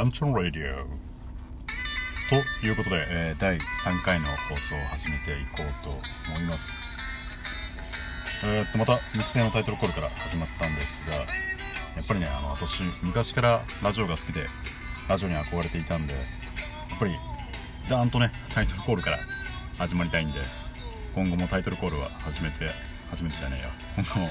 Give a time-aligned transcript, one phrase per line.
[0.00, 0.86] アンチョン・ラディオ
[2.30, 7.02] ということで、えー第3回の放送を始めていこうと思います。
[8.42, 11.26] えーっとまたミキセのタイトルコールから始まったんですがやっ
[12.08, 14.46] ぱりねあの私昔からラジオが好きで
[15.06, 16.18] ラジオに憧れていたんでや
[16.96, 17.14] っぱり
[17.90, 19.18] ダーンとねタイトルコールから
[19.76, 20.38] 始まりたいんで
[21.14, 22.70] 今後もタイトルコールは始めて
[23.10, 23.70] 初めてじゃねえや。
[23.96, 24.28] 今後も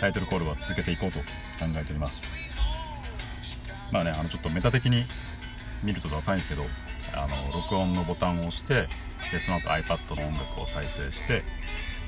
[0.00, 1.24] タイトルコールは続けていこうと考
[1.76, 2.53] えております。
[3.94, 5.04] まあねあのちょっとメタ的に
[5.84, 6.64] 見るとダサいんですけど
[7.14, 8.88] あの録音のボタンを押して
[9.30, 11.44] でその後 iPad の音楽を再生して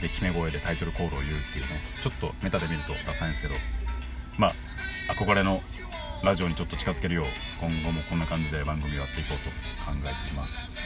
[0.02, 3.54] で決め声でタイトルコールを言うっていうねちょっとメタで見るとダサいんですけど
[4.36, 4.52] まあ
[5.12, 5.62] 憧れの
[6.24, 7.26] ラジオにちょっと近づけるよう
[7.60, 9.50] 今後もこんな感じで番組をやっていこうと
[9.84, 10.78] 考えています。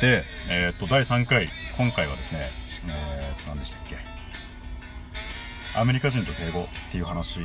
[0.00, 2.40] で、えーっと第3回今回はですね
[2.88, 3.96] えーっと何でしたっけ？
[5.78, 7.40] アメリカ人と敬語っていう話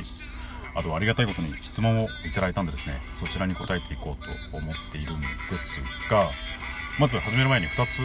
[0.74, 5.80] あとありがたいことに質問をいただいたんでですねそちらに答えていこうと思っているんです
[6.10, 6.30] が
[6.98, 7.98] まず始める前に2つ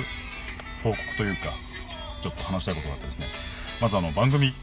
[0.84, 1.53] 報告というか
[2.22, 3.26] ちょっと話したいことがあってですね。
[3.81, 4.53] まずあの番組、えーっ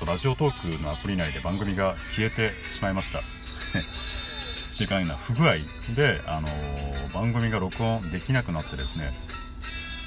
[0.00, 3.20] とラジオトークのアプリ内で番組が消えてしまいました。
[3.20, 3.22] っ
[4.76, 5.54] ていうかな不具合
[5.94, 9.10] で、あのー番組が録音できなくなってですね。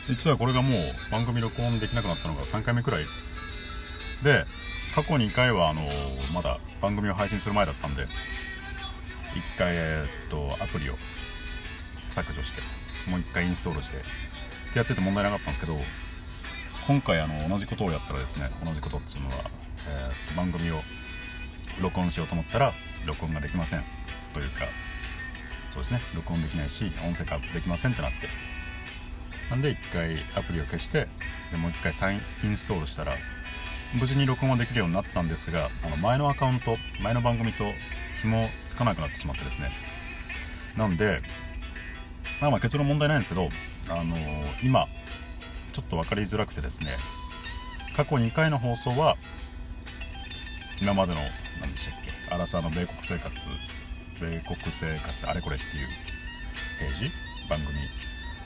[0.10, 3.06] 実はこれがもう番組録音できなくなったのが3回目くらい
[4.23, 4.46] で
[4.95, 5.84] 過去2回はあの
[6.34, 8.08] まだ番組を配信する前だったんで1
[9.58, 10.95] 回えっとアプリを
[12.08, 12.62] 削除して
[13.10, 14.00] もう1回インストールしてっ
[14.73, 15.78] てやってて問題なかったんですけど
[16.88, 19.36] 今回あの同じことをやったらですね同じことっていうのは、
[19.88, 20.76] えーっと番組を
[21.82, 22.72] 録音しようと思ったら
[23.06, 23.84] 録音ができません。
[24.34, 24.66] というか
[25.70, 28.28] そうですね録音できないし音声化できませんってなって。
[29.50, 31.08] なんで1回アプリを消して
[31.52, 33.14] でもう1回再インストールしたら
[33.94, 37.66] 無事に録音はできるようになったんですがあの前のアカウント前の番組と
[38.22, 39.72] 紐つかなくなってしまってですね。
[40.78, 41.22] なんで
[42.42, 43.50] まあまあ結論問題ないんですけど
[43.90, 44.86] あのー今
[45.73, 46.98] ちょっと分かりづらくてですね
[47.95, 49.17] 過去2回の放送は
[50.82, 51.21] 今までの
[51.61, 53.48] 何でしたっけアラサーの米国生活
[54.21, 55.88] 米国生活あれこれっていう
[56.80, 57.11] ページ
[57.50, 57.73] 番組。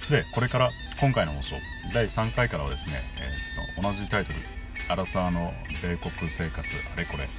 [0.10, 1.56] でこれから今回の放送
[1.94, 4.40] 第3回からはですね、えーっと同じタイトル
[4.90, 7.30] 「アラサーの米国生活あれこれ」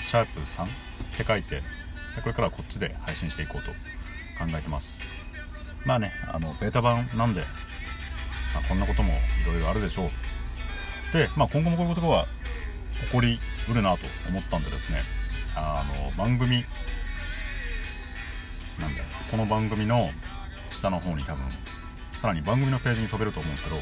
[0.00, 0.68] シャープ3っ
[1.16, 1.62] て書いて
[2.22, 5.10] これからはこっちで配信していこうと考えてます。
[5.84, 7.40] まあねあのベータ版なんで、
[8.54, 10.10] まあ、こんなこともいろいろあるでしょう。
[11.12, 12.26] で、まあ、今後もこういうことが
[13.06, 15.00] 起こりうるなと思ったんでですね
[15.56, 16.64] あの番組
[18.80, 20.10] なんだこの番組の
[20.70, 21.44] 下の方に多分
[22.14, 23.76] さらに番組のページに飛べると思うんですけど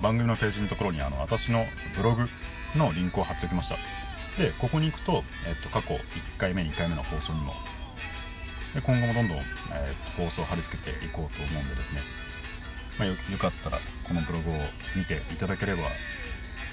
[0.00, 1.64] 番組のページのところにあの私の
[1.96, 2.24] ブログ
[2.76, 3.76] のリンクを貼っておきました。
[4.42, 6.00] でここに行くと、えっと、過去1
[6.38, 7.52] 回目2回目の放送にも
[8.74, 9.44] で今後もどんどん、えっ
[10.16, 12.00] と放送を貼り付けていこうと思うんでですね、
[12.98, 14.54] まあ、よかったらこのブログを
[14.96, 15.82] 見ていただければ、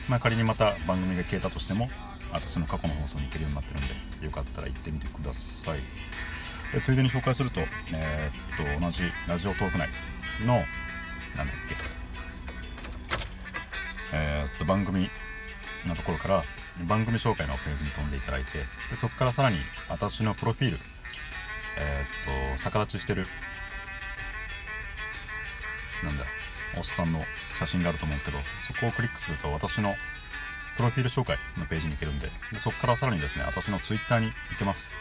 [0.09, 1.89] まあ、仮にまた番組が消えたとしても
[2.31, 5.79] 私の過去の放送に行けるようになってるんでよかったら行ってみてください。
[6.73, 7.59] でついでに紹介すると,、
[7.91, 9.89] えーっと同じラジオトーク内
[10.45, 10.63] の
[11.35, 11.98] なんだっけ
[14.13, 15.09] えーっと番組
[15.87, 16.43] のところから
[16.87, 18.59] 番組紹介のページに飛んでいただいて
[18.89, 19.57] でそこからさらに
[19.89, 20.79] 私のプロフィール
[21.77, 23.25] えーっと逆立ちしてる
[26.03, 26.25] なんだ
[26.77, 27.23] おっさんの
[27.57, 28.37] 写真があると思うんですけど
[28.67, 29.95] そこをクリックすると私の
[30.77, 34.95] プロフィール紹介のページに行けるんででそこからさらにですね私のツイッターに行けます。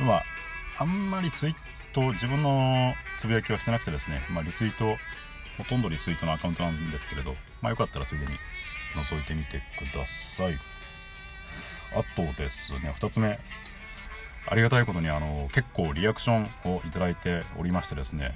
[0.00, 0.22] まあ
[0.78, 1.54] あんまりツイー
[1.92, 4.96] ト自分のつぶやきはしてなくてですね、まあ、リツイート
[5.58, 8.32] ほとんどリツイートのアカウントなんですけれど、まあ、よかったらついでに
[8.94, 10.58] 覗いてみてください。
[11.92, 13.38] あとですね2つ目。
[14.46, 18.34] ありがたいことにあの結構リアクションをいただいておりましてですね。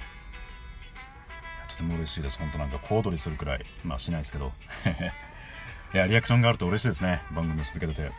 [1.69, 2.37] とても嬉しいです。
[2.37, 3.65] 本当なんか小躍りするくらい。
[3.83, 4.51] まあしないですけど。
[5.93, 7.21] いやリアクションがあると嬉しいですね。
[7.31, 8.11] 番組を続けてて。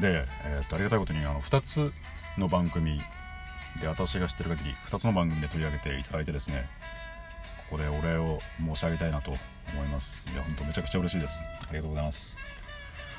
[0.00, 1.92] で、えーっとありがたいことにあの2つ
[2.38, 3.00] の番組
[3.80, 6.68] で私が知ってる限り2つの番組で取り上げていただいてですね。
[7.70, 10.26] ここでお礼を申し上げたいなと思います。
[10.32, 11.44] いや本当めちゃくちゃ嬉しいです。
[11.44, 12.36] ありがとうございます。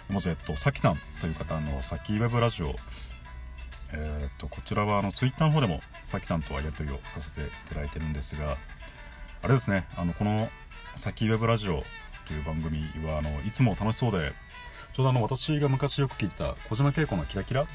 [0.09, 2.75] まずえっとさきさんという方のさきウェブラジオ。
[3.93, 8.57] えーっとこちらはあのツイッターの方でもさきさんとはやり取りをさせていただいてるんですが
[9.41, 9.85] あれですね。
[9.97, 10.49] あのこの
[10.97, 11.83] さきウェブラジオ
[12.27, 14.33] という番組はあのいつも楽しそうで
[14.93, 17.65] ちょうどあの私が昔よく聞いてた小島慶子のキラキラ。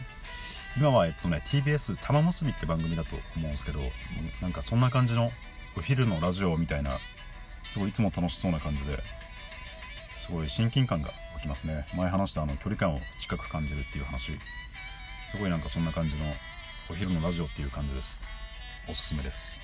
[0.76, 3.80] 今はえっとね TBS 玉結びって番組だと思うんですけど
[4.42, 5.30] なんかそんな感じの
[5.76, 6.92] お昼のラジオみたいな
[7.64, 8.98] すごいいつも楽しそうな感じで
[10.16, 11.86] すごい親近感が湧きますね。
[11.94, 14.32] 前話したあの距離感を近く感じるっていう話。
[15.26, 16.24] すごいなんかそんな感じの
[16.90, 18.24] お昼のラジオっていう感じです。
[18.88, 19.60] おすすめです。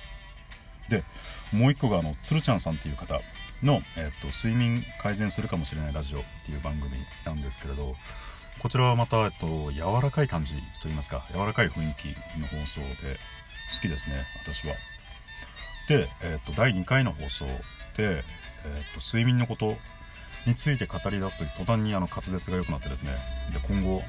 [0.89, 1.03] で
[1.51, 3.19] もう一個があのつるちゃんさんっていう方
[3.61, 6.91] の、えっと、睡眠改善するかもしれないラジオっていう番組
[7.25, 7.95] なんですけれど
[8.59, 12.07] こちらはまた、えっと、柔らかい感じといいますか柔らかい雰囲気
[12.37, 13.17] の放送で
[13.73, 14.75] 好きですね私は。
[15.87, 17.53] で、えっと、第2回の放送で、
[17.99, 19.75] えっと、睡眠のこと
[20.45, 23.15] について語り出すと途端にあの滑舌が良くなってですね
[23.53, 24.01] で今後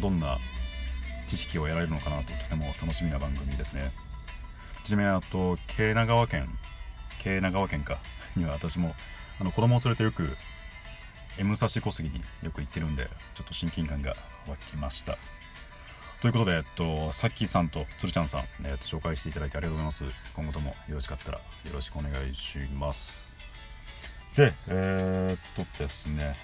[0.00, 0.38] どんな
[1.26, 3.84] 知識を得られるのかなととても楽しみな番組ですね。
[4.82, 6.46] ちなみにあと京奈川県
[7.18, 7.98] 京奈川県か
[8.36, 8.94] には私も
[9.40, 10.36] あの子供を連れてよく
[11.38, 14.14] M 刺し小杉によく行ってるんでちょっと親近感が
[14.48, 15.16] 湧きました。
[16.22, 20.04] ということで、えっと、さっきさんとつるちゃんさん、えっと、紹介していただいてありがとうございます。
[20.36, 21.42] 今後ともよろしかったらよ
[21.72, 23.24] ろしくお願いします。
[24.36, 26.36] でえー、っとですね。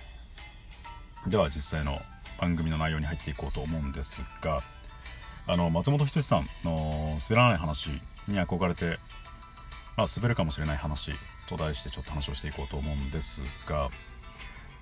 [1.28, 2.00] では実際の
[2.40, 4.64] 番組の内容に入っていこうと思うんですが
[5.46, 7.90] あの松本人志さんの「滑らない話」
[8.26, 8.98] に憧れて、
[9.96, 11.12] まあ、滑るかもしれない話
[11.48, 13.90] と題してちょっと話をしていこうと思うんですが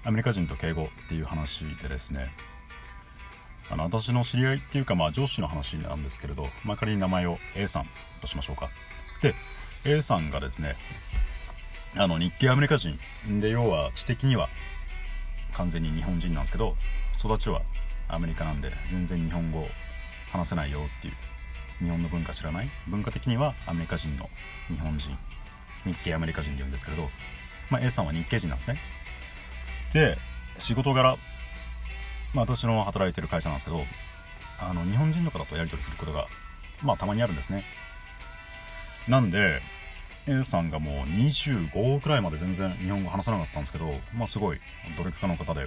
[0.05, 2.35] アメリカ人と敬語っていう話でですね
[3.71, 7.87] あの私の知り合いっていうかまあ上司の話なんですけれど、まあ、仮に名前を A さん
[8.21, 8.71] としましょうか。
[9.23, 9.35] で
[9.85, 10.77] A さんがですね
[11.97, 12.99] あの日系アメリカ人
[13.41, 14.49] で要は知的には
[15.55, 16.77] 完全に日本人なんですけど
[17.19, 17.63] 育ちは
[18.09, 19.67] アメリカなんで全然日本語
[20.31, 21.15] 話せないよっていう
[21.79, 24.29] 日本の文化知らない文化的にはアメリカ人の
[24.69, 25.17] 日本人
[25.85, 27.09] 日系アメリカ人って言うんですけれど、
[27.71, 28.79] まあ、A さんは日系人なんですね。
[29.93, 30.19] で
[30.59, 31.17] 仕事柄、
[32.37, 33.83] まあ、私の働いてる会社なんですけど
[34.61, 36.27] あの日本人の方とやり取りすることが
[36.85, 37.65] まあたまにあるんですね。
[39.09, 39.61] なんで
[40.29, 44.61] A さんがもう25くらいまで全然日本語話さなかったんですけどまあすごい
[44.99, 45.67] 努力家の方で。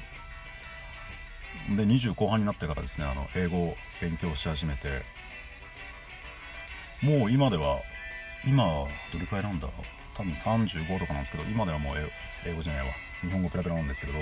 [1.76, 5.02] で20後半になってからですねあの英語を勉強し始めて
[7.02, 7.80] もう今では
[8.48, 8.64] 今
[9.12, 9.68] どれくらいなんだ？
[10.16, 11.96] 多分35とかなんですけど今ではもう
[12.46, 12.94] 英語じゃないわ。
[13.22, 14.14] 日本語ペラペラなんですけど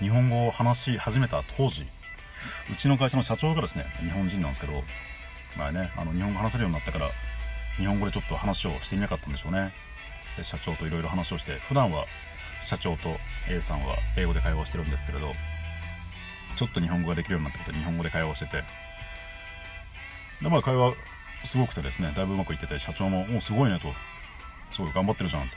[0.00, 1.84] 日本語を話し始めた当時
[2.72, 4.82] うちの会社の社長がですね日本人なんですけど
[5.58, 7.06] 前ねあの日本語話せるようになったから
[7.76, 9.72] 日本語でちょっと話をしてみなかったんでしょうね。
[10.36, 12.06] で社長といろいろ話をして普段は
[12.62, 13.16] 社長と
[13.48, 15.26] A さんは英語で会話をしてるんですけれど
[16.56, 18.62] ちょっと日本語ができるようになってことで日本語で会話をしてて。
[20.42, 20.94] でまあ会話
[21.44, 23.92] すごくてですねだいぶうまくいってて社長も「おすごいね」と
[24.70, 25.54] 「すごい頑張ってるじゃん」と。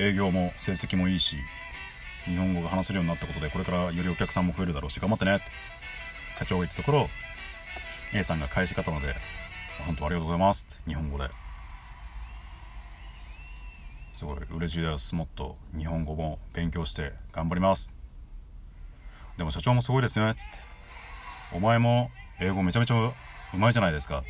[0.00, 1.36] 営業も成績もいいし
[2.28, 5.36] 日本語が話せるようになったことでこれからよりお客さんも増えるだろうし頑張ってね。
[5.36, 5.44] って
[6.38, 7.08] 社長が言ったところ
[8.14, 9.14] A さんが返し方ので
[9.86, 11.28] 「本当ありがとうございます」って日本語で。
[14.14, 15.14] すごい嬉しいです。
[15.14, 17.94] もっと日本語も勉強して頑張ります。
[19.36, 20.58] でも社長もすごいですねっつって。
[21.52, 22.10] お前も
[22.40, 23.14] 英語めちゃめちゃう
[23.56, 24.24] まいじゃないですか。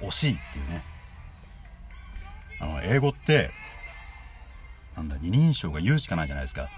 [0.00, 0.82] 惜しいっていうね。
[2.60, 3.52] あの英語って
[4.96, 6.68] なんだ二人称が言うしかないじゃないですか。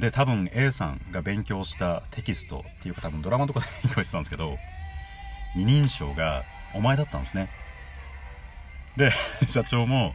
[0.00, 4.56] で多分 A さんが勉強したテキストっていうか多分ドラマとかで勉強してたんですけど
[5.54, 6.42] 二人称が
[6.74, 7.50] お前だったんですね。
[8.96, 9.12] で
[9.46, 10.14] 社長も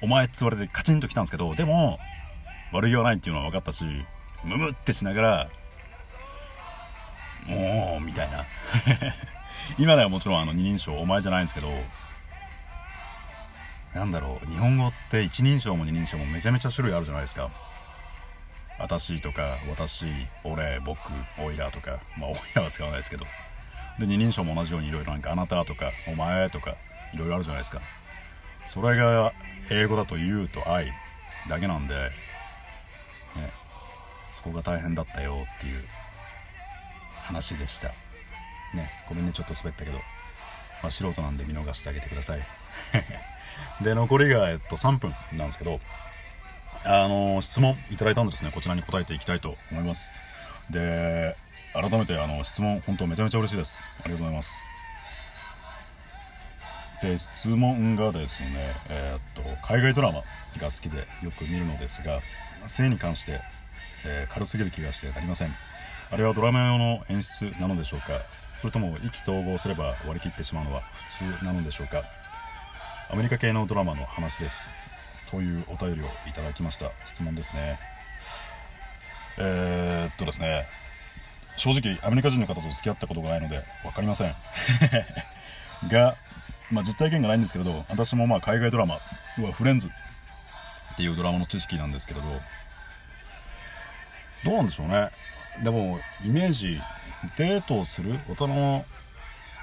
[0.00, 1.98] お前っつわれてカチンときたんですけどでも
[2.72, 3.84] 悪気はないっていうのは分かったし
[4.42, 5.48] ムムってしながら
[7.50, 8.46] おおみたいな。
[9.78, 11.70] 今ではもちろんあの二人称お前じゃないんですけど
[13.94, 17.50] なんだろう日本語って一人称も二人称もめちゃめちゃ種類あるじゃないですか。
[18.80, 20.06] 私とか私
[20.42, 20.98] 俺僕
[21.38, 23.26] オイラとかまあオイラは使わないですけど。
[23.98, 26.76] で二人称も同じようにいろいろなんかあなたとかお前とか
[27.12, 27.80] いろいろあるじゃないですか。
[28.64, 29.32] それが
[29.70, 30.92] 英語だと you と I
[31.48, 32.10] だけなんで、ね、
[34.30, 35.84] そこが大変だったよっていう
[37.22, 37.88] 話でした。
[38.74, 39.98] ねごめんねちょっと滑ったけど、
[40.82, 42.40] まあ、素人なんで見逃してあげてください。
[43.84, 45.80] で残りが、えっと、3分なんですけど。
[46.84, 48.50] あの質問いただいたんですね。
[48.52, 50.10] こちらに答えていきたいと思います。
[50.70, 51.36] で
[51.72, 53.88] 改めてあの質問本当めちゃめちゃ嬉しいです。
[54.02, 54.68] ありがとうございます。
[57.02, 60.24] で質問がですね、えー、っと海外ドラマが
[60.64, 62.20] 好きでよく見るのですが
[62.66, 63.40] 性に関して、
[64.04, 65.54] えー、軽すぎる気がしてなりません。
[66.10, 68.20] あれはドラマ用の演出なのでしょうか？
[68.56, 71.04] それとも意気投合すれば割り切ってしまうのは普
[71.40, 72.02] 通なのでしょうか？
[73.10, 74.70] アメリカ系のドラマの話です。
[75.30, 76.90] というお便りをいただきました。
[77.06, 77.78] 質問ですね。
[79.38, 80.66] えー、っとですね。
[81.56, 84.34] 正直アメリカ人の方と付き合ったことがないので分かりません。
[85.88, 86.16] が、
[86.70, 89.00] まあ、実体験がないんですけれど私もまあ海外ドラマは
[89.52, 92.26] フレンズっていうドラマの知識なんですけれど
[94.44, 95.10] どうなんでしょうね。
[95.62, 96.80] でもイメージ
[97.36, 98.84] デートをする大人の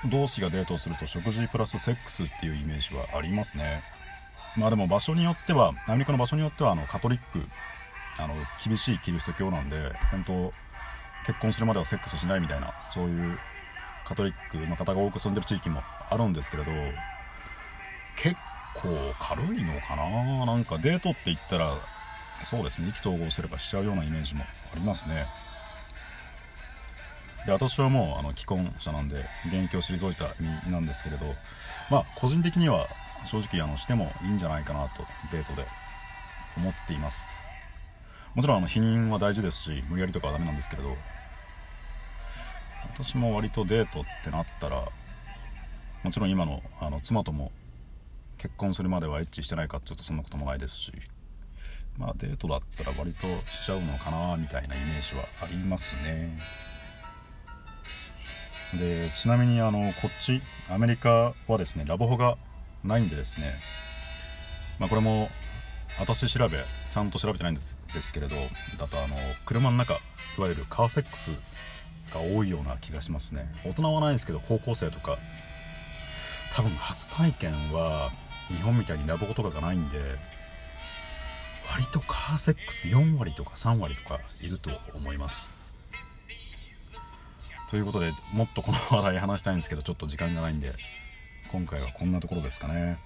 [0.06, 3.82] 同士がデートをすると食事プラスセックスっていうイメージはありますね。
[4.58, 7.42] まあでも場所によってはアメリカの場所によってはあのカトリック
[8.20, 8.34] あの
[8.66, 9.78] 厳しいキリスト教なんで
[10.12, 10.54] 本当
[11.26, 13.38] 結婚するまではセックスしないみたいなそういう
[14.06, 16.72] カトリックの方が多く住んでる地域もあるんですけれど
[18.16, 18.36] 結
[18.74, 20.46] 構軽いのかな？
[20.46, 21.76] なんかデートって言ったら
[22.44, 25.26] そうですね意気投合すればしちゃうようなイメージもありますね。
[27.46, 30.34] で私はもうあの既婚者なんで現役を退いた
[30.66, 31.26] 身なんですけれど
[31.90, 32.88] まあ個人的には
[33.26, 35.66] 正直あのしてもいいんじゃないかなとデートで
[36.58, 37.30] 思っています。
[38.38, 40.96] もちろんあの否認は大事ですし無理やりとかはダメなんですけれど
[42.94, 44.84] 私も割とデートってなったら
[46.04, 47.52] もちろん今のあの妻とも
[48.38, 50.92] 結婚するまではエッチしてないかっていうとそんなこともないですし
[51.98, 56.38] まあデートだったら割としちゃうのかなみたいなイメージはありますね。
[58.80, 62.38] でちなみにあのこっちアメリカはですねラブホが
[62.88, 63.60] ないんでですね。
[64.80, 65.30] まあこれも
[66.00, 66.58] 私調べ
[66.94, 68.36] ちゃんと調べてないんですですけれど
[68.78, 69.16] だとあの
[69.46, 69.96] 車の中
[70.38, 71.32] いわゆるカーセックス
[72.14, 73.52] が多いような気がしますね。
[73.66, 75.18] 大人はないですけど高校生とか
[76.54, 78.10] 多分初体験は
[78.48, 80.00] 日本みたいにラブホとかがないんで
[81.72, 85.52] 割とカーセックス4割とか3割とかいると思います。
[87.70, 90.74] ということでもっとこの話題話したいんですけどちょっと時間がないんで。
[91.52, 92.98] 今回はこんなところですかね。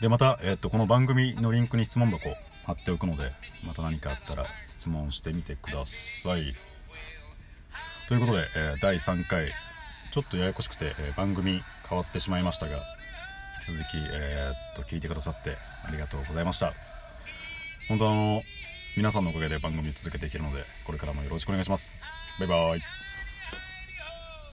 [0.00, 2.36] でまた、えっとこの番組のリンクに質問箱
[2.66, 3.32] 貼っておくので
[3.66, 6.54] また何かあったら質問してみてください。
[8.08, 9.52] ということで、えー、第3回
[10.12, 12.76] ちょっとややこしくて、えー、番組変わってしまいましたが
[13.66, 16.74] 引き続き、えー、っと聞いてくださってありがとうございました。
[17.88, 18.42] 本当あの
[18.96, 21.94] 皆さんのおかげで番組続けていけるのでこれからもよろしくお願いします。
[22.38, 23.03] バイバーイ。